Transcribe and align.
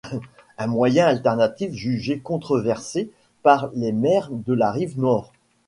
Un 0.57 0.65
moyen 0.65 1.05
alternatif 1.05 1.73
jugé 1.75 2.17
controversé 2.17 3.11
par 3.43 3.69
les 3.75 3.91
maires 3.91 4.29
de 4.31 4.51
la 4.51 4.71
rive-nord. 4.71 5.31